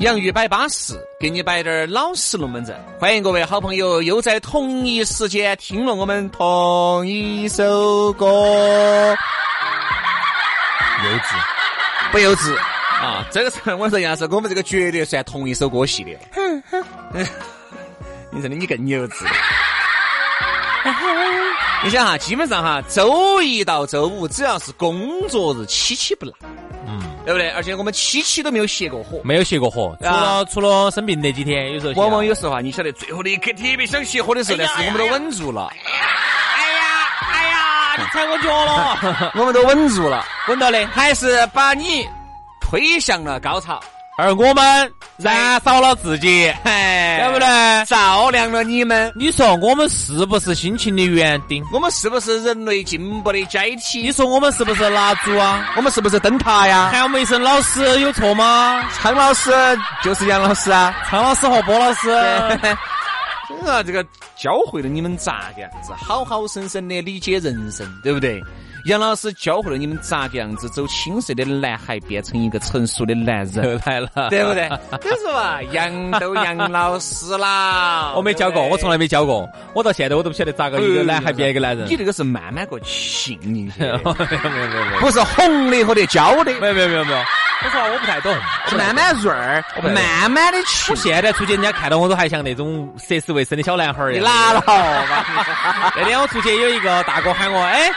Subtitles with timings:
[0.00, 2.74] 洋芋摆巴适，给你摆点儿老实龙门阵。
[2.98, 8.24] 欢迎各位好朋友又在同一时间听了我们同一首歌，
[11.04, 11.34] 幼稚，
[12.10, 13.26] 不幼稚啊！
[13.30, 16.18] 这个是我说杨老师，我们这个绝对算同一首歌系列。
[16.32, 16.82] 哼哼，
[18.32, 19.26] 你真的你更幼稚。
[21.84, 26.34] 你想哈，基本上哈，周一到周五只要是工作日，期期不落。
[27.30, 27.48] 对不对？
[27.50, 35.70] 而且我们七期都没有歇过火，没有歇过火，除了除了生病那几天，有时候往往有时候啊，你晓得，最后的一刻特别想歇火的时候，但是我们都稳住了。
[35.72, 42.04] 哎呀，哎呀，你踩我脚了， 我们都稳住了， 稳到的，还是把你
[42.60, 43.80] 推向了高潮。
[44.18, 47.46] 而我们燃烧了自己，对不对？
[47.86, 49.12] 照亮了你们。
[49.14, 51.64] 你说我们是不是辛勤的园丁？
[51.72, 54.02] 我们是不是人类进步的阶梯？
[54.02, 55.72] 你说我们是不是蜡烛啊？
[55.76, 56.90] 我们是不是灯塔呀？
[56.92, 58.82] 喊我们一声老师有错吗？
[58.92, 59.50] 苍老师
[60.02, 62.10] 就是杨老师啊，苍老师和波老师。
[62.10, 64.02] 啊， 这个
[64.36, 68.42] 教会了你们咋个样子好好生生的理解人生，对不对？
[68.86, 74.68] 杨老师教会了你们咋个样子走青涩的男孩变成一个成熟的男人来了，对不对？
[75.00, 81.86] 就是嘛，杨都杨老师啦， 我没教过，我从来没教过，我到现在我都不晓得咋个一个男孩变一个男人。
[81.88, 87.18] 你这个是慢慢个信进去，没有没有没有，不是红的或者教的，没有没有没有没有。
[87.62, 88.34] 我说我不太懂，
[88.78, 89.62] 慢慢润儿，
[89.94, 90.90] 慢慢的去。
[90.90, 94.24] 我现在出去，人家看到我都还像那种涉世未深的小男孩儿一样。
[94.24, 94.62] 你拿了
[95.94, 97.90] 那天我出去，有一个大哥喊我，哎。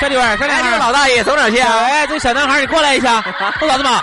[0.00, 1.72] 小弟儿，小弟儿，老大爷走哪去啊。
[1.78, 3.22] 哎，这个小男孩，你过来一下。
[3.58, 4.02] 说啥子嘛？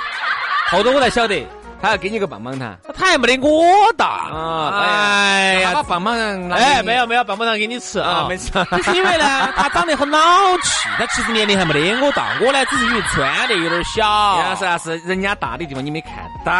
[0.69, 1.45] 后头我才晓得，
[1.81, 4.83] 他要给你个棒棒糖，他还没得我大啊！
[4.85, 8.51] 哎呀，把棒棒糖，哎，没有没有棒棒糖给你吃啊，没吃。
[8.83, 10.19] 是因为呢，他长得很老
[10.63, 12.27] 气，他其实年龄还没得我大。
[12.39, 14.01] 我呢，只是因为穿的有点小。
[14.57, 16.11] 是啊是人家大的地方你没看
[16.45, 16.51] 到。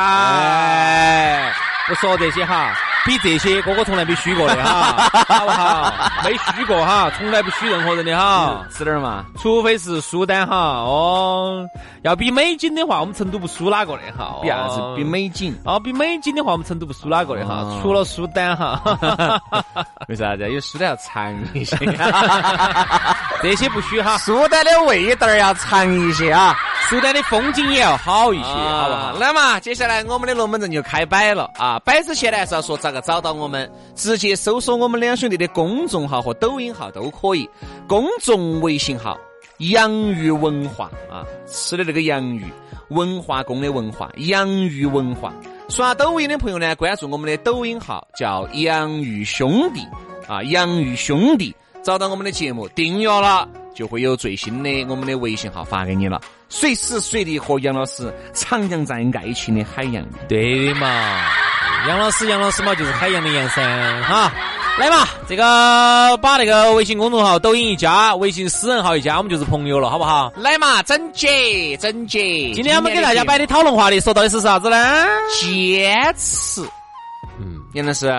[1.91, 2.73] 不说这些哈。
[3.03, 5.91] 比这些哥哥从来没虚过的哈，好不好？
[6.23, 8.63] 没虚过哈，从来不虚任何人的哈。
[8.69, 10.55] 吃点嘛，除非是苏丹哈。
[10.55, 11.67] 哦，
[12.03, 14.37] 要比美景的话，我们成都不输哪个的哈。
[14.43, 14.79] 比啥子？
[14.95, 15.59] 比美景。
[15.65, 17.75] 哦，比美景的话，我们成都不输哪个的哈。
[17.81, 18.79] 除了苏丹哈。
[20.07, 20.47] 为啥子？
[20.47, 21.75] 因为苏丹要长一些。
[23.41, 24.15] 这些不虚哈。
[24.19, 26.55] 苏丹的味道要长一些啊。
[26.89, 29.17] 苏丹的风景也要好一些，好不好？
[29.17, 31.79] 那么接下来我们的龙门阵就开摆了啊！
[31.85, 37.49] 摆之前呢是要说咋个找到我们，直接搜索我们两兄弟的公众号和抖音号都可以。
[37.87, 39.17] 公众微信号
[39.71, 42.45] “洋芋文化”啊，吃的那个洋芋，
[42.89, 45.33] 文化宫的文化，洋芋文化。
[45.69, 49.81] 刷抖音的朋友呢，关注我们的抖音号叫“洋芋兄弟”
[50.27, 53.47] 啊，“洋芋兄弟”，找到我们的节目订阅了。
[53.73, 56.19] 就会有最新的我们的微信号发给你了，
[56.53, 60.09] 随时随地和杨老师徜徉在爱情的海洋里。
[60.27, 60.87] 对的嘛，
[61.87, 63.63] 杨老师，杨老师嘛就是海洋的洋噻，
[64.03, 64.29] 哈，
[64.77, 70.29] 来嘛，这个把那个微信公众号、抖音一加，微信私人号一加，我们就是朋友了，好不好？
[70.35, 72.51] 来嘛，整洁，整洁。
[72.53, 75.07] 今天我们给大家摆的讨论话题，说到的是啥子呢？
[75.39, 76.61] 坚持。
[77.39, 78.11] 嗯，杨老师。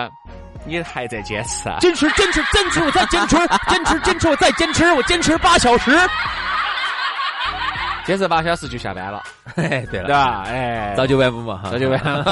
[0.65, 1.75] 你还在坚持啊？
[1.81, 3.35] 坚持，坚持，坚持，我再坚持，
[3.67, 5.91] 坚持，坚持，我再坚持，我坚持八小时，
[8.05, 9.23] 坚持八小时就下班了。
[9.55, 10.43] 对了，对吧？
[10.47, 12.23] 哎，朝九晚五嘛，朝九晚五。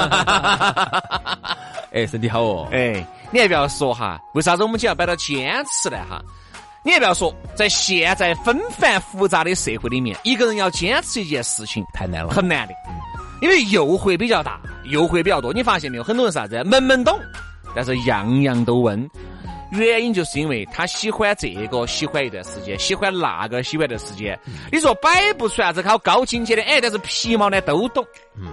[1.92, 2.68] 哎，身体好哦。
[2.72, 5.96] 哎，你还不要说哈，为啥子我们就要摆到坚持呢？
[6.08, 6.22] 哈，
[6.84, 12.74] 你还不要说，在现在纷繁复杂的社会里面，一个人要坚持一件事情太难了，很难的，
[13.40, 15.52] 因为诱惑比较大，诱惑比较多。
[15.52, 16.02] 你发现没有？
[16.04, 17.18] 很多人啥子门门懂。
[17.74, 19.08] 但是样样都问，
[19.80, 24.38] 原因就是因为他喜欢这个，喜欢一段时间，喜欢那个，喜欢一段时间。
[24.70, 28.04] 你说摆不出啥子好高境界的，哎，但是皮毛呢都懂，
[28.36, 28.46] 嗯，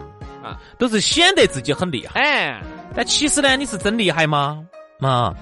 [0.43, 2.61] 啊，都是显得自己很厉害，哎，
[2.95, 4.63] 但其实呢，你是真厉害吗？
[5.01, 5.33] 啊，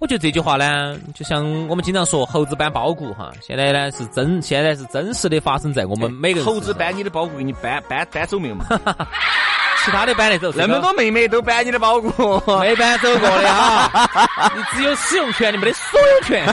[0.00, 6.46] 我觉得这句话呢，就像我们经常说猴子搬包谷哈，现在呢是真，现在是真实的发生在我们每个人。
[6.46, 8.66] 猴子搬你的包谷，给你搬搬搬走没有嘛？
[9.84, 14.50] 其他的搬得走，那么多妹妹都搬你的包裹，没搬走过的哈。
[14.54, 16.46] 你只有使用权，你没得所有权，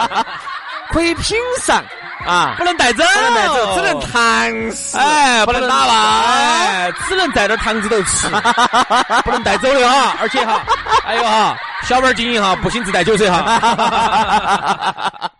[0.90, 1.82] 可以品尝。
[2.26, 8.28] 啊，不能带走，不能带走，只能糖食，哎，不能打吧，哎，只能在这堂子头吃，
[9.24, 10.60] 不能带走的哈，而且哈，
[11.04, 15.30] 还有哈，小本经营哈，不行自带酒水哈。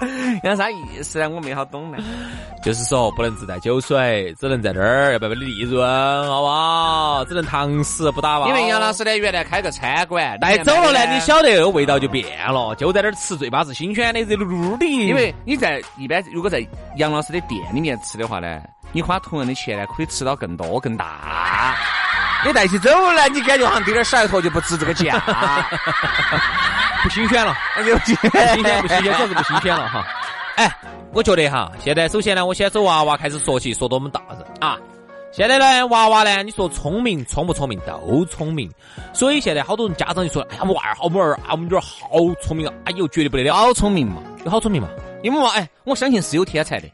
[0.44, 1.28] 有啥意思呢？
[1.28, 1.98] 我没好懂呢。
[2.62, 5.86] 就是说，不能自带酒水，只能在这儿要不要利润，
[6.28, 7.24] 好不好？
[7.24, 8.48] 只能堂食不打包。
[8.48, 14.84] 因为杨老师呢，原来开个餐馆，带走了呢，你晓得味道就变了，就在那儿吃最巴适、新鲜的热噜噜的。
[14.86, 16.66] 因为你在一般如果在
[16.96, 18.60] 杨老师的店里面吃的话呢，
[18.92, 21.76] 你花同样的钱呢，可以吃到更多更大。
[22.46, 25.20] 你带起走了，你感觉好像丢点小一坨就不值这个价。
[27.02, 28.30] 不新鲜了，那就不新鲜，
[28.82, 30.04] 不新鲜，主要是不新鲜了哈。
[30.56, 30.70] 哎，
[31.12, 34.76] 我觉得哈，现在首先呢，我先从娃娃开始说起，说到我们大人啊。
[35.30, 38.70] 现在呢，娃娃呢，你说聪明，聪不聪明都聪明。
[39.12, 42.08] 所以现在好多人家长就说，哎呀，我娃儿好不儿啊，我们女儿好
[42.42, 44.88] 聪明啊，哎呦，绝对不得了，好聪明嘛，有好聪明嘛。
[45.22, 46.88] 因为嘛，哎，我相信是有天才的。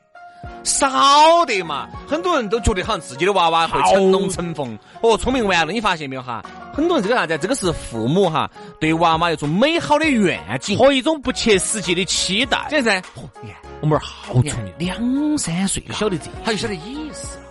[0.62, 6.44] 少得嘛，很多人都觉得好像自己的娃娃会成龙成凤，哦，聪明完了，你发现没有哈？
[6.72, 7.38] 很多人这个啥子？
[7.38, 8.50] 这个是父母哈
[8.80, 12.66] 对娃娃一种美好的愿景和一种不切实际的期待。
[12.68, 13.02] 这噻，
[13.42, 17.44] 你看我们儿好聪明，两三岁就晓得这，他就晓得意思了。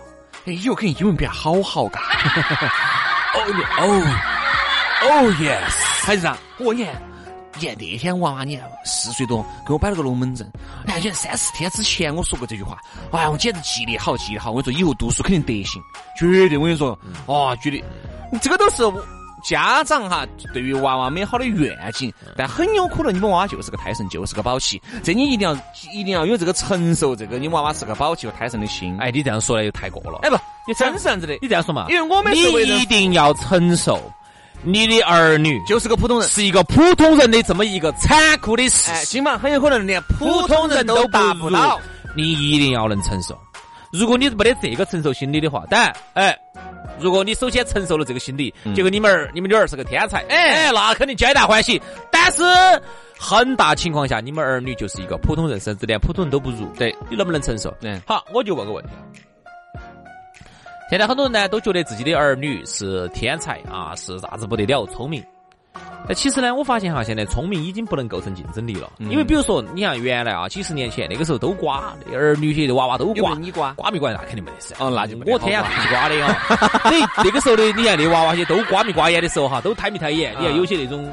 [0.46, 2.00] 哎，以后肯定英文变好好嘎。
[3.34, 3.40] 哦
[3.78, 4.02] 哦
[5.02, 7.13] 哦，yes，孩子啊，我你看。
[7.56, 10.50] 你看那天娃娃，你看四岁多，给我摆了个龙门阵。
[10.86, 12.78] 哎，你看三四天之前我说过这句话，
[13.12, 14.50] 哎呀，我简直记得好，记得好。
[14.50, 15.80] 我跟你说，以后读书肯定得行，
[16.18, 16.58] 绝对。
[16.58, 17.82] 我跟你说，哇，绝对，
[18.42, 18.82] 这个都是
[19.44, 24.80] 家长哈对于娃娃美好的愿景，但很有可能你们娃娃就是个胎神，就是个宝气。
[25.02, 25.54] 这你一定要
[25.92, 28.96] 一定要有这个承受这个你娃娃是个宝气和胎神的心。
[28.98, 30.18] 哎，你这样说来又太过了。
[30.22, 30.36] 哎不，
[30.66, 31.86] 你真是这样子的，你这样说嘛？
[31.88, 32.40] 因为我们你
[32.80, 34.00] 一定要承受。
[34.64, 41.78] 你的儿女就是个普通人，是一个普通人的这么一个残酷的事实，今晚很有可能连普通人都达不到，
[42.16, 43.38] 你一定要能承受。
[43.92, 46.36] 如果你没得这个承受心理的话，当然，哎，
[46.98, 51.80] 如果你首先承受了这个心理，结果你们儿、你们女儿是个天才，哎，那肯定皆大欢喜。
[52.10, 52.42] 但是
[53.18, 56.66] 很大情况下，你们儿女就是一个普通人，甚至连普通人都不如。
[56.76, 57.72] 对你能不能承受？
[57.82, 58.90] 嗯，好，我就问个问题。
[60.94, 65.20] 现在很多人呢都觉得自己的儿女是天才啊，是啥子不得了，聪明。
[66.06, 68.88] 但其实呢，我发现哈，现在聪明已经不能构成竞争力了。
[69.00, 74.72] 因为比如说，你像原来啊，几十年前那个时候都瓜，儿女些的娃娃都瓜，你瓜瓜没瓜那肯定没得事。
[74.78, 76.38] 哦，那就我天下是瓜的啊。
[76.84, 80.32] 那那个时候的，你看那娃娃些都瓜没瓜眼的时候哈，都抬没抬眼。
[80.38, 81.12] 你看有些那种。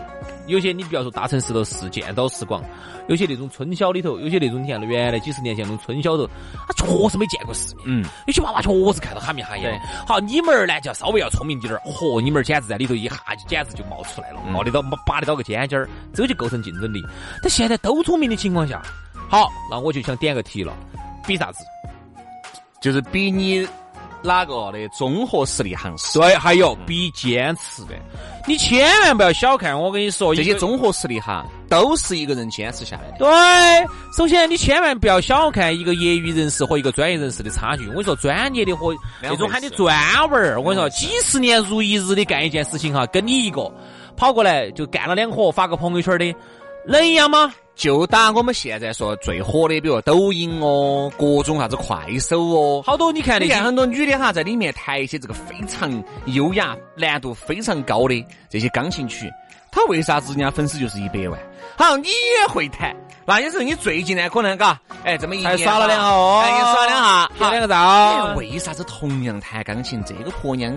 [0.51, 2.61] 有些你不要说大城市头是见多识广，
[3.07, 6.29] 有些那种村小里头，有些那种你看原来几十年前那种村小头，
[6.67, 7.85] 他确实没见过世面。
[7.85, 9.79] 嗯，有些娃娃确实看到哈密哈眼。
[10.05, 11.79] 好，你们儿呢就要稍微要聪明点儿。
[11.85, 17.01] 嚯，你们儿简直在里头一下就简直就冒出来了，冒得到拔得到个尖尖儿，这就构成竞争力。
[17.41, 18.81] 但现在都聪明的情况下，
[19.29, 20.75] 好，那我就想点个题了，
[21.25, 21.63] 比啥子？
[22.81, 23.65] 就是比你。
[24.23, 26.19] 哪个的综合实力行势？
[26.19, 27.95] 对，还有比坚持的，
[28.47, 33.17] 你千万不要小看我跟你说，这些综合实力哈，都是一个人坚持下来的。
[33.17, 37.83] 对，首先你千万不要小看一个业余人士和一个专业人士的差距。
[37.87, 43.71] 我跟你说，专业的和那种喊你专文儿，我跟你说，几十年如一日的干一件事情哈，跟你一个
[44.15, 46.35] 跑过来就干了两活发个朋友圈的，
[46.85, 47.51] 能一样吗？
[47.81, 55.91] 就打我们现在说最火的，比如抖音哦，各种啥子快手哦，好多你看，你看很多女的哈，在里面弹一些这个非常
[56.25, 59.27] 优雅、难度非常高的这些钢琴曲，
[59.71, 61.39] 她为啥子人家粉丝就是一百万？
[61.75, 62.95] 好，你也会弹，
[63.25, 68.35] 那也是你最近呢，可能嘎，哎，这么一还耍了两下哦，哎，耍两下，拍两个照。
[68.35, 70.71] 为啥子同样弹钢琴，这个婆娘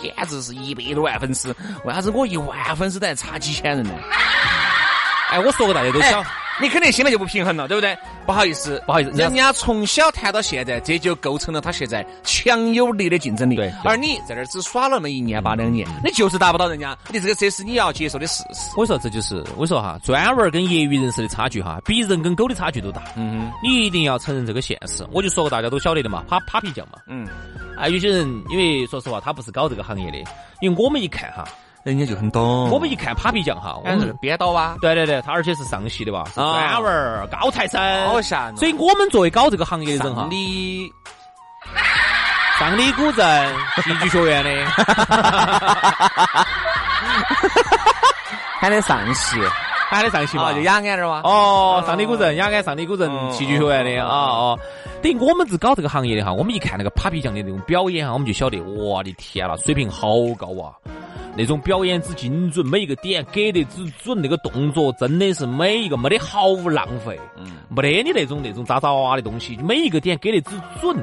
[0.00, 3.92] 简直是一百多万粉丝，为啥子我一万粉丝都还差几千人呢？
[5.28, 6.24] 哎，我说个大家都晓，
[6.60, 7.96] 你肯定心里就不平衡了，对不对？
[8.24, 13.56] 不好意思，不好意思，人家从小谈到现在，这就构成了他现在强有力的竞争力。
[13.56, 16.96] 对，而你在那儿只耍了那么一年八两年，你就是达不到人家。
[17.10, 18.70] 你这个这是你要接受的事实。
[18.76, 23.02] 我说这就是，我说哈，专文跟业余人士的差距哈，比人跟狗的差距都大。
[23.16, 25.06] 嗯，你一定要承认这个现实。
[25.12, 26.98] 我就说过大家都晓得的嘛，啪啪皮匠嘛。
[27.06, 27.28] 嗯，
[27.76, 30.18] 啊，有些人因为说实话，他不是搞这个行业的，
[30.60, 31.44] 因为我们一看哈。
[31.86, 40.90] 人家就很懂，我们一看 Papi 酱哈，我们是编导啊，对对对，他而且是上戏的吧，是专文儿高材生，好吓所以我们作为搞这个行业的人哈，你
[42.58, 44.50] 上李古镇戏剧学院的，
[48.58, 49.38] 还得上戏，
[49.88, 50.46] 喊得上戏嘛？
[50.50, 51.20] 啊，就雅安那儿哇。
[51.22, 53.90] 哦，上里古镇，雅安上里古镇嗯戏剧学院的。
[53.92, 54.58] 嗯啊哦。
[55.02, 60.74] 等于我们是搞这个行业的哈，我们一看那个 Papi 酱的那种表演哈，我们就晓得，我的天啦，水平好高啊！
[61.36, 70.96] 那种表演之精准，每一个点给得之准，那个动作真的是每一个没得毫无浪费，嗯，没得你那种那种渣渣哇哇的东西，每一个点给得之准，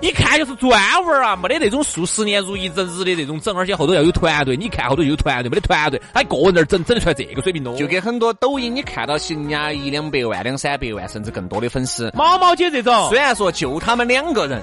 [0.00, 0.72] 一看就是专
[1.04, 13.08] 文啊，没得那种数十年如一日的那种整，而且后头要有团队，你看后头又有团队，没得团队，他一个人那儿整整得出来这个水平咯，就跟很多抖音你看到起人家一两百万、两三百万甚至更多的粉丝，毛毛姐这种。
[13.08, 14.62] 虽，然说就他们两个人，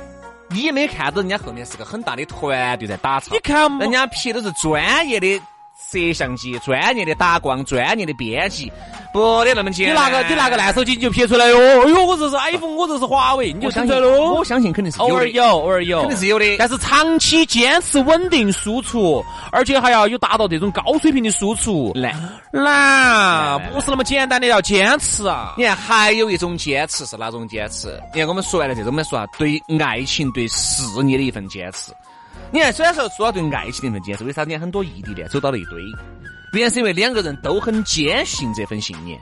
[0.53, 5.41] 你也没看到人家后面是个很大的团队在打场你，看人家皮都是专业的
[5.91, 8.71] 摄像机、专业的打光、专业的编辑，
[9.11, 9.93] 不得那么简你。
[9.93, 14.45] 拿个你拿个烂手机你就拍出来哟，哎呦，我这是 iPhone，我这是华为，你就我相信生出来喽我。
[14.45, 16.45] 相信肯定是，偶尔有，偶尔有，肯定是有的。
[16.57, 22.13] 但是长期坚持稳定输出，而且还要有达到这种高水平的输出，难，
[22.51, 25.55] 难，不是那么简单的，要坚持啊！
[25.57, 28.01] 你看还有一种坚持是哪种坚持？
[28.13, 31.91] 你看我们说完了这种，我们说啊，对爱情、对事业的一份坚持。
[32.51, 34.43] 你看，虽然说说到对爱情的一份坚持，为啥？
[34.43, 35.81] 你看很多异地恋走到了一堆，
[36.53, 39.17] 原因是因为两个人都很坚信这份信念，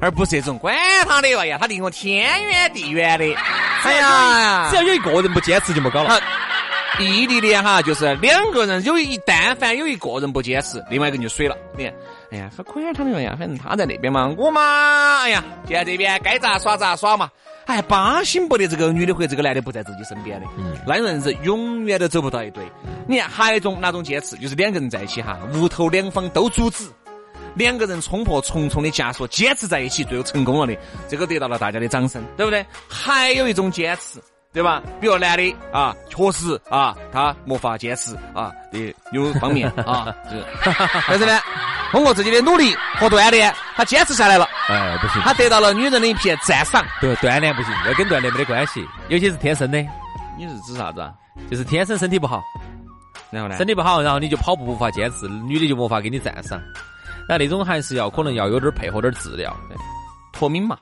[0.00, 0.74] 而不是这种管
[1.06, 3.24] 他的哎呀，他离我天远地远的。
[3.84, 6.18] 哎呀，只要有一个人不坚持就没搞了。
[6.98, 11.56] 异地恋哈，就是两个人有一但凡有一个人不坚持，另外一个人就水了。
[11.76, 11.94] 你看，
[12.30, 17.30] 哎呀，他管他的呀，反正他在那边嘛，我嘛，哎呀，就在这边该咋耍咋耍嘛。
[17.70, 22.64] 哎，巴心不得这个女的或者这个男的不在自己身边的，嗯，那种人是永远都走不到一堆。
[23.06, 26.84] 你看，还有一种哪种坚持，就是两个人在一起哈，屋头两方都阻止。
[27.54, 30.76] 两个人冲破重重的枷锁，坚持在一起，最后成功了的，
[31.08, 32.66] 这个得到了大家的掌声，对不对？
[32.88, 34.20] 还有一种坚持，
[34.52, 34.82] 对吧？
[35.00, 40.44] 比如男的啊，确实啊，他没法坚持啊的有方面啊，就是，
[41.08, 41.40] 但是呢，
[41.90, 46.84] 通过自己的努力和锻炼，他坚持下来了，哎，不行，他得到了女人的一片赞赏。
[47.00, 49.78] 对，锻炼不行，要跟锻炼没得关系，有些是天生的，
[50.38, 51.12] 你是指啥子啊？
[51.50, 52.42] 就是天生身体不好，
[53.30, 53.56] 然后呢？
[53.56, 56.60] 身体不好，然后你就跑步无法坚持，女的就无法给你赞赏。
[57.28, 59.56] 那那种还是要可能要有点配合点治疗，
[60.32, 60.76] 脱敏嘛，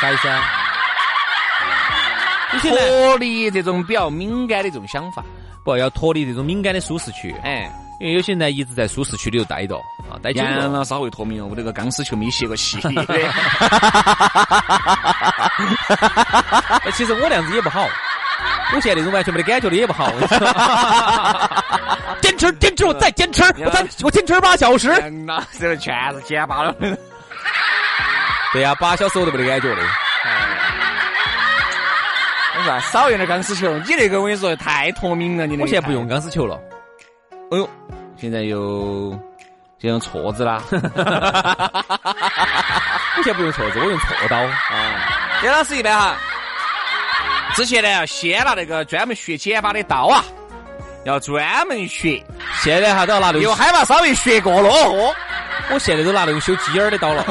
[0.00, 0.42] 啥意思啊？
[2.60, 5.24] 脱离这种比较敏感的这种想法。
[5.64, 9.76] 不要脱离这种敏感的舒适区，哎，因为有些人呢一直在舒适区里头待着
[10.10, 10.84] 啊，待久了。
[10.84, 12.78] 稍微脱敏了，我这个钢丝球没歇过戏。
[16.82, 17.86] 哎 其实我那样子也不好，
[18.74, 20.12] 我现在那种完全没得感觉的也不好。
[22.20, 24.90] 坚持，坚持，我再坚持，我再我坚持八小时。
[25.02, 26.74] 嗯呐，这个全是减罢了。
[28.52, 29.82] 对呀、八小时我都没得感觉的。
[32.56, 36.06] 我说啊少用点钢丝球，你那个我跟你说太脱敏了，你那个我现在不用。
[36.06, 36.58] 钢丝球了，
[37.50, 37.68] 哎呦，
[38.16, 39.10] 现在又
[39.78, 40.62] 就用锉子啦。
[40.70, 40.78] 我
[43.22, 44.38] 现在不用锉子，我用锉刀。
[44.38, 44.50] 啊，
[45.44, 46.16] 杨老师一般哈，
[47.54, 50.24] 之前呢要先拿那个专门学剪发的刀啊，
[51.04, 52.20] 要专门学，
[52.62, 55.14] 现在哈都要拿那个，又害怕稍微学过了哦。
[55.70, 57.24] 我现在都拿那种修鸡眼儿的刀了。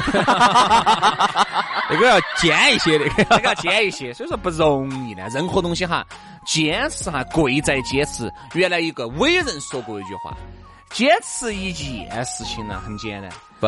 [1.93, 5.27] 那个要尖一些的，这个要尖一些，所以说不容易呢。
[5.33, 6.05] 任何东西哈，
[6.45, 8.31] 坚持哈，贵在坚持。
[8.53, 10.35] 原来一个伟人说过一句话：
[10.91, 13.67] 坚持一件事情呢很简单，不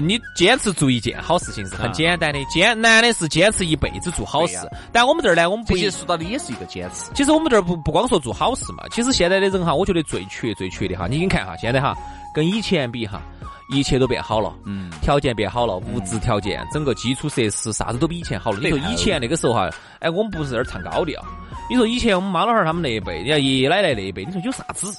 [0.00, 4.56] 你坚持做一件好事情是很简单的，坚难的是坚持一辈子做好事。
[4.90, 7.12] 但我们这儿呢，我们不一这些说到的也是一个坚持。
[7.14, 11.94] 其实我们这儿不不光说做好事嘛，其实现在的人哈，我觉得最缺最缺的哈，你你看哈，现在哈
[12.34, 13.20] 跟以前比哈，
[13.68, 18.58] 一切都变好了，嗯，条件变好了，物质条件、整个基础设施啥子都比以前好了。
[18.60, 21.22] 你说以前那个时候哈，哎，我们不是在那儿唱高调，
[21.70, 24.94] 你说以前我们妈老汉儿他们那一辈，你看爷爷奶奶那一辈，你说有啥子？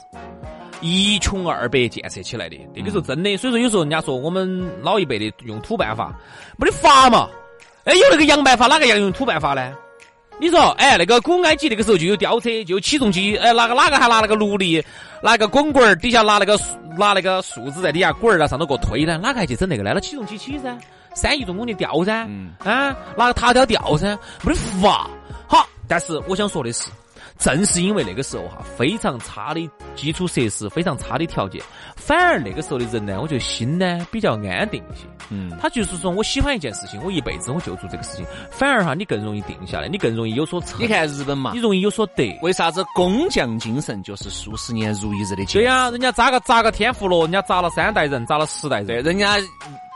[0.81, 6.13] 一穷二白建设起来的，那个时候真的，所以说有时候人家说我们老一辈的用土办法，
[6.57, 7.29] 没得法嘛。
[7.85, 9.73] 哎，有那个洋办法，哪个要用土办法呢？
[10.37, 14.83] 你说，哎，那个古埃及那个时候就有吊车，就有起重机，哎，哪个哪个还拿那个奴隶，
[15.21, 16.59] 拿个滚棍儿，底下拿那个
[16.97, 19.17] 拿那个树枝在底下滚儿，然后上头给我推呢？
[19.17, 19.91] 哪个还去整那个呢？
[19.93, 20.77] 那起重机起噻，
[21.13, 25.09] 三亿重工的吊噻，嗯啊，拿个塔吊吊噻，没得法。
[25.47, 26.89] 好，但是我想说的是，
[27.37, 31.61] 正是因为那个时候哈非常差的基础设施，非常差的条件，
[31.95, 35.05] 反而那个时候的人呢，我觉得心呢比较安定一些。
[35.29, 42.37] 嗯，他就是说我喜欢一件事情，我一辈子我就做这个事情，反而哈你更容易定下来，你更容易有所成，你看日本嘛你，容易有所得。
[42.41, 45.53] 为啥子工匠精神就是数十年如一日的坚持？
[45.59, 49.37] 对呀、人家砸个砸个天妇罗，人家砸了三代人，砸了十代对，人，人家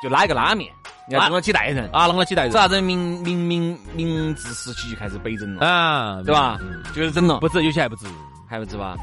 [0.03, 0.71] 就拉一个拉面，
[1.09, 2.51] 人家弄了几代人，啊，弄了几代人。
[2.51, 6.57] 这啥子明明明明治时期就开始北整了，啊，对吧？
[6.61, 6.83] 嗯？
[6.95, 8.05] 就是整了，不止，有些还不止，
[8.47, 8.95] 还不止吧？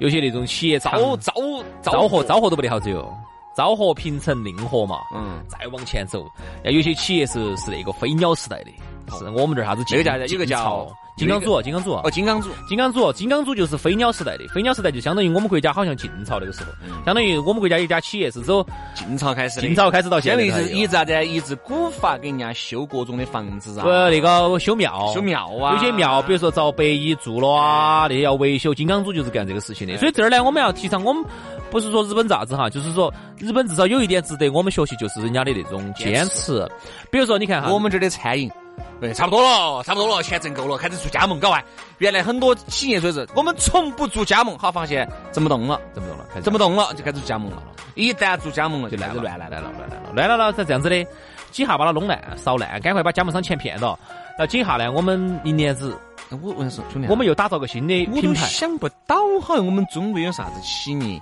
[0.00, 1.32] 有些那种企业昭昭
[1.80, 3.16] 昭造货造货都不得好子哟。
[3.54, 6.26] 昭和、平成、令和嘛，嗯，再往前走，
[6.64, 8.70] 要有些企业是是那个飞鸟时代的，
[9.18, 16.72] 是我们这儿啥子这个叫有个叫金刚组，金刚组，哦，金刚组，金刚组，金刚组就是飞鸟时代的，飞鸟时代就相当于我们国家好像晋朝那个时候，
[17.04, 29.94] 相当于我们国家一家企业是走晋朝开始的，晋朝开始到现在的，相当于是一直啥子，一直古法给人家修各种的房子啊，呃，那个修庙，修庙啊，有些庙，比如说遭白蚁蛀了啊，那些要维修，金刚组就是干这个事情的。
[29.98, 31.22] 所以这儿呢，我们要提倡，我们
[31.70, 36.66] 不是说日本咋子哈，就是说日本至少有一点值得我们学习，就是人家的那种坚持。
[37.10, 38.50] 比如说，你看哈，我们这儿的餐饮。
[39.00, 41.62] 对，差不多了，差不多了，钱挣够了，开始做加盟，搞完。
[41.98, 47.62] 原来很多企业说是我们从不做加盟，好发现整不动了，整不动了，整不动了，就开始加盟了。
[47.94, 51.04] 一旦做加盟了，就乱了，乱了，乱了，乱了，乱了了，是这样子的，
[51.50, 53.98] 几下把它弄烂、烧烂，赶快把加盟商钱骗到。
[54.38, 55.98] 那几下呢，我们明年子，
[56.30, 61.20] 我我说兄弟，我们又打造个新的品牌，想不到，好像我们中国有啥子企业，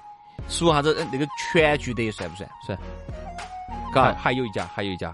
[0.49, 2.49] 说啥子那个全聚德算不算？
[2.67, 2.79] 算。
[3.93, 5.13] 嘎，还有一家，还有一家。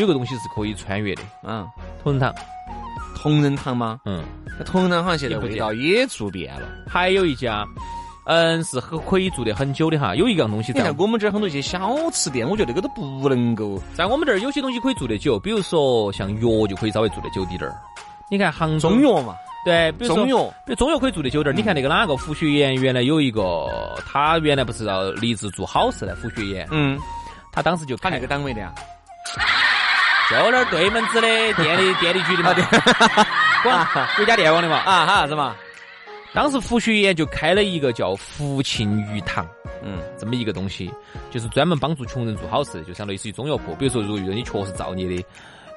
[0.00, 1.66] 有个东西是可以穿越的，嗯，
[2.02, 2.34] 同仁堂，
[3.16, 4.00] 同仁堂吗？
[4.04, 4.22] 嗯，
[4.64, 6.68] 同仁堂好像现在味道也做变了。
[6.88, 7.66] 还有一家，
[8.26, 10.14] 嗯，是很可以做得很久的哈。
[10.14, 13.80] 有一样东西，在我们这儿很多一些小吃店，我觉得那个都不能够。
[13.94, 17.76] 在我们这儿有些东西可以做得久，比如说像药就可以稍微做得久滴点儿。
[18.30, 21.56] 你看杭州中药嘛，对，比如中药，比如中药可以做得久点儿。
[21.56, 23.66] 你看那个哪个胡雪岩，原来有一个，
[24.06, 26.98] 他原来不是要立志做好事的胡雪岩，嗯，
[27.50, 28.72] 他当时就他那个单位的呀。
[30.30, 32.52] 就那儿对门子的电力电力局的嘛，
[33.62, 33.72] 国
[34.16, 35.56] 国 家电网的嘛，啊，哈啥子嘛？
[36.34, 39.46] 当时胡雪岩就开了一个叫福庆鱼塘，
[39.82, 40.92] 嗯，这么一个东西，
[41.30, 43.74] 就是专门帮助穷人做好事，就像类似于中药铺。
[43.76, 45.24] 比如说，如果遇到你确实造孽的。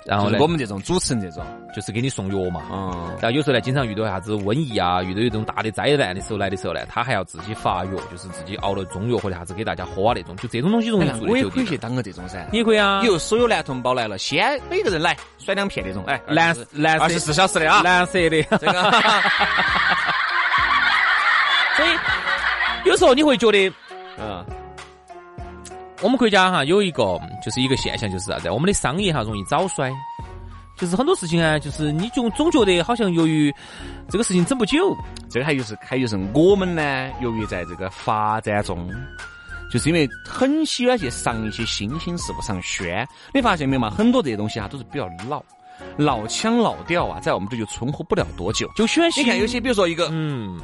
[0.03, 2.63] 然后呢，我们这种主持人这种，就是给你送药嘛。
[2.71, 3.15] 嗯。
[3.21, 10.35] 然后有时候呢，经常遇到啥子瘟疫啊，遇到一种大的灾难的时候来的时候呢，他还要自己发药，就是自己熬了中药或者啥子给大家喝啊那种。
[10.37, 12.47] 就这种东西容易做我也可以去当个这种噻。
[12.51, 13.01] 你也可以啊。
[13.03, 18.41] 以后所有男同胞来了，先每个人来甩两片那种，哎， 蓝蓝二十四小时的啊，蓝色的。
[18.43, 18.91] 这个。
[21.77, 21.89] 所以
[22.85, 23.71] 有时候你会觉得，
[24.19, 24.43] 嗯。
[26.01, 28.49] 我们国家哈有一个就是一个现象，就是啥子？
[28.49, 29.91] 我们的商业哈容易早衰，
[30.75, 33.53] 就是很多事情啊，就是你就总觉得好像由于
[34.09, 34.95] 这个事情整不久，
[35.29, 38.89] 这个还有是还有是我们呢，由于在这个发展中，
[39.71, 43.91] 就是因为很喜欢去上一些新兴事物上宣，你发现没有嘛？
[43.91, 45.43] 很多这些东西啊都是比较老。
[45.97, 50.59] 老腔老调啊，在我们这就存活不了多久，就喜欢你看有些比如说一个嗯，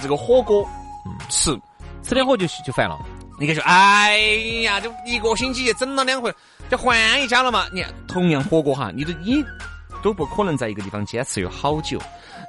[0.00, 0.68] 这个火锅，
[1.06, 1.56] 嗯，吃。
[2.02, 2.98] 吃点火就就烦了。
[3.42, 4.18] 你看说，哎
[4.62, 6.32] 呀，就一个星期整了两回，
[6.70, 7.66] 就换一家了嘛。
[7.72, 9.44] 你看，同样火锅哈，你都你
[10.00, 12.00] 都不可能在一个地方坚持有好久。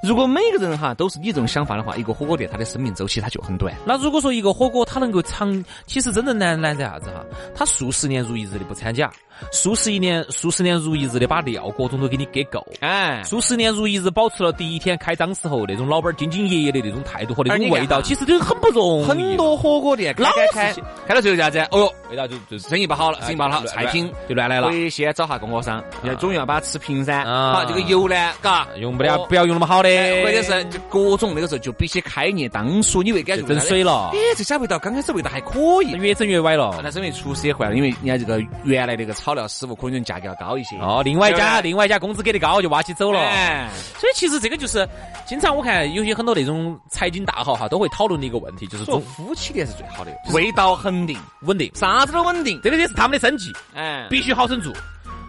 [0.04, 3.74] 如果每个人哈都是你这种想法的话，一个火锅店它的生命周期它就很短。
[3.84, 7.24] 那如果说一个火锅它能够长，其实真正难难在啥子哈？
[7.56, 9.10] 它数十年如一日的不掺假。
[9.52, 19.04] 数十一年、数十年如一日的把料各种都给你给够，哎，数十年如一日保持了第一天开张时候那种老板兢兢业业的那种态度和那种味道，其实都很不容易。
[19.04, 20.74] 很多火锅店开开开，
[21.06, 21.58] 开到最后啥子？
[21.70, 24.68] 哦哟，味道就就生意不好了，生意不好，菜品就乱来了。
[24.68, 27.24] 可以先找下供货商，要总要把它吃平噻。
[27.24, 29.88] 好，这个油呢，嘎，用不了，不要用那么好的，
[30.24, 34.10] 或者是就各种那个时候就比起开业当初，你会感觉整水了。
[34.12, 36.80] 哎，这家味道刚开始味道还可以，越整越歪了。
[36.82, 40.04] 那是因为厨师也换了，因为你看这个原来那个炒料师傅可能。
[40.04, 43.20] 价格要高一些哦，另外一家另外一家工资给的高，就挖起走了。
[43.20, 44.86] 哎所以其实这个就是，
[45.24, 54.70] 经常我看有些很多那种财经大号哈，都会讨论的一个问题，就是做夫妻店是最好的，味道恒定、稳定，啥子都稳定，这个也是他们的生计，哎，必须好生做。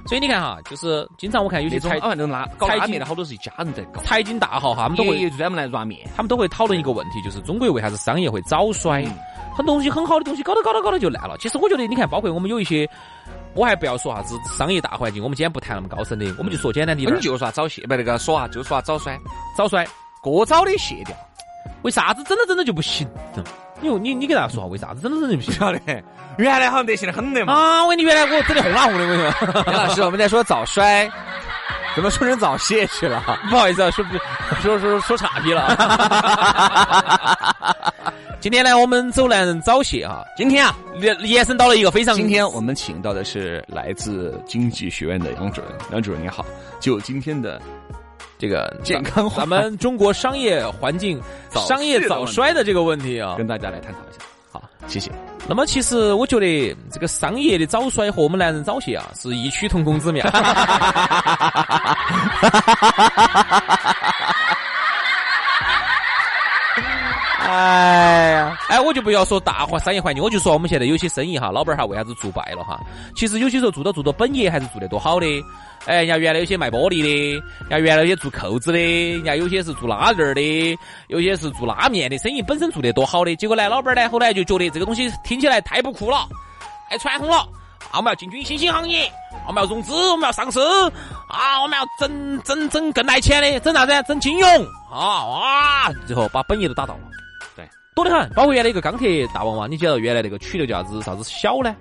[0.07, 9.05] 所以你看哈，就是经常我看有些财反正拉搞拉面的好多是一家人在搞，财经大号哈，他们都会专门来拉面，他们都会讨论一个问题，就是中国为啥子商业会早衰？
[9.55, 11.37] 很多东西很好的东西，搞着搞着搞着就烂了。
[11.37, 12.89] 其实我觉得，你看，包括我们有一些。
[13.55, 17.09] 我还不要说啥子商业大环境，我们今天不谈那么高深的，我们就说简单点。
[17.15, 19.17] 你就说早泄，不那个说啊，就说早衰，
[19.55, 19.87] 早衰，
[20.21, 21.15] 过早的卸掉。
[21.81, 23.07] 为啥子真的真的就不行？
[23.79, 25.53] 你你你给大家说下，为啥子真的真的不行？
[25.53, 25.79] 晓得？
[26.37, 27.53] 原来好像得行的很的嘛。
[27.53, 29.63] 啊，我跟你原来我整的红拉红的，我跟你说。
[29.71, 31.09] 杨老师，我们在说早衰，
[31.95, 33.23] 怎么说成早泄去了？
[33.49, 34.03] 不好意思啊，说
[34.61, 35.65] 说说说岔劈了。
[38.45, 40.23] 今天呢，我们走男人早泄啊。
[40.37, 42.13] 今天啊，延延伸到了一个非常。
[42.13, 46.45] 今天我们请到的是来自经济学院的杨主任，杨主任你好。
[46.79, 47.59] 就今天的
[48.37, 51.19] 这个健康，咱们中国商业环境、
[51.67, 54.19] 商业早衰的这个问题啊，跟大家来探讨一下。
[54.51, 55.09] 好，谢谢。
[55.47, 60.23] 那么其实我觉得这个商业的早衰和我们男人早泄啊，是异曲同工之妙。
[67.47, 72.79] 哎呀，哎，我就不要说大环商业环境，我就说我们现在有些生意哈，老板儿哈为啥子做败了哈？
[73.15, 75.27] 其实有些时候做到做到本业还是做得多好的。
[75.85, 77.33] 哎，人家原来有些卖玻璃的，
[77.69, 86.27] 人家原来有些做扣子的，人家有些是做拉链儿的，有些是做拉面的，生意本身做得多好的，结果呢，老板儿呢后来就觉得这个东西听起来太不酷了，
[86.89, 87.37] 太传统了，
[87.91, 89.11] 啊，我们要进军新兴行业，
[89.47, 90.59] 我们要融资，我们要上市，
[91.27, 93.93] 啊，我们要整整整更来钱的，整啥子？
[94.07, 94.49] 整金融
[94.91, 95.93] 啊哇！
[96.07, 97.01] 最后把本业都打倒了，
[97.55, 98.29] 对，多得很。
[98.31, 101.01] 包括原来一个钢铁大王娃，你晓得原来那个取的叫啥子？
[101.01, 101.75] 啥子小呢？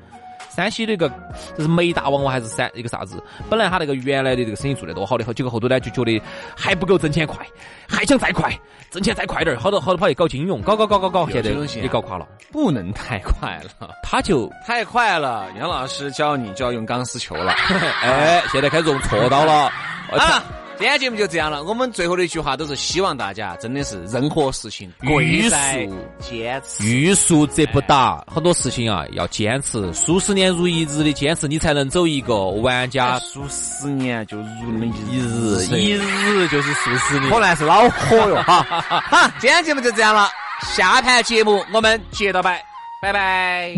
[0.50, 1.08] 山西的一个
[1.56, 3.20] 就是煤大王娃还是山一个啥子？
[3.50, 6.22] 本来他那个原来的这个生意做得多好的，结果后头呢就觉得
[6.56, 7.44] 还不够挣钱快，
[7.88, 8.56] 还想再快，
[8.88, 12.28] 挣钱再快点儿，好多好多跑去搞金融，搞搞搞搞搞，现在也搞垮了。
[12.52, 15.48] 不能太快了，他就太快了。
[15.58, 17.52] 杨老师教你就要用钢丝球了，
[18.02, 19.72] 哎，现在开始用锉刀了。
[20.16, 20.44] 啊，
[20.76, 21.62] 今天节目就这样了。
[21.62, 28.22] 我们最后的一句话都是希望大家真的是任何事情贵在坚持，欲速则不达。
[28.26, 33.18] 很多事情啊要坚持，数十年如一日的坚持，你才能走一个玩家。
[33.20, 38.62] 数十年就如那么一日，一日就是数十年，可能是恼火哟 哈。
[38.62, 40.28] 好，今天节目就这样了，
[40.62, 42.62] 下盘节目我们接着摆，
[43.00, 43.74] 拜拜。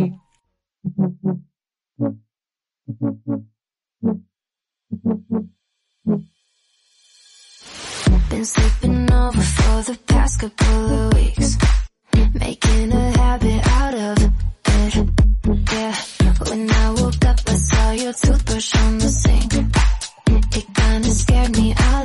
[8.31, 11.57] Been sleeping over for the past couple of weeks.
[12.35, 14.33] Making a habit out of it.
[15.73, 15.95] Yeah.
[16.49, 19.53] When I woke up, I saw your toothbrush on the sink.
[20.59, 21.96] It kinda scared me, I'll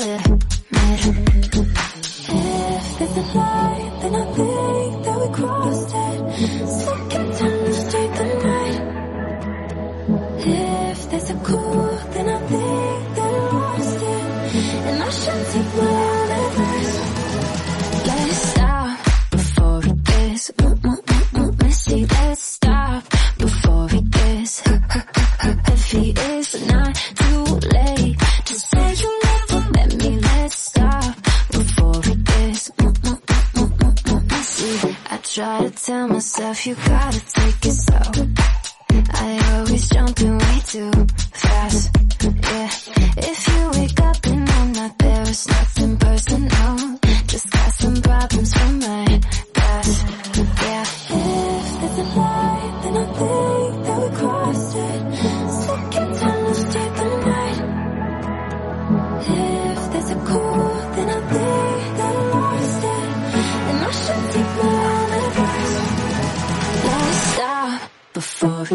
[36.41, 37.30] stuff you gotta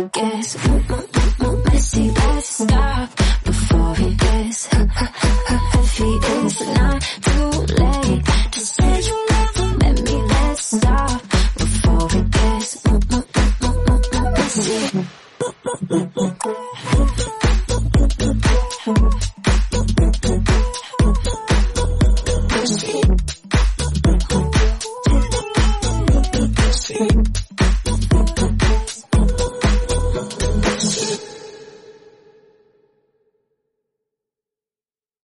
[0.04, 1.05] guess.